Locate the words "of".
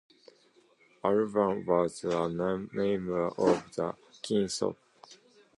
3.27-3.63